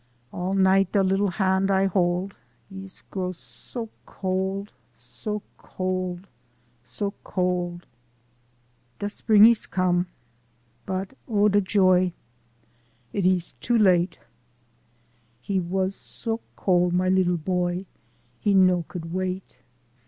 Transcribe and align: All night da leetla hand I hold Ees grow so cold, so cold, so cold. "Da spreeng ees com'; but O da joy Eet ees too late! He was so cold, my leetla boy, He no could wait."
All 0.31 0.55
night 0.55 0.91
da 0.93 1.01
leetla 1.03 1.33
hand 1.33 1.69
I 1.69 1.85
hold 1.85 2.33
Ees 2.71 3.03
grow 3.11 3.31
so 3.31 3.87
cold, 4.07 4.71
so 4.95 5.43
cold, 5.59 6.25
so 6.83 7.13
cold. 7.23 7.85
"Da 8.97 9.05
spreeng 9.05 9.45
ees 9.45 9.67
com'; 9.67 10.07
but 10.87 11.15
O 11.27 11.47
da 11.49 11.59
joy 11.59 12.13
Eet 13.13 13.27
ees 13.27 13.51
too 13.61 13.77
late! 13.77 14.17
He 15.39 15.59
was 15.59 15.93
so 15.93 16.39
cold, 16.55 16.93
my 16.93 17.07
leetla 17.07 17.37
boy, 17.37 17.85
He 18.39 18.55
no 18.55 18.85
could 18.87 19.13
wait." 19.13 19.57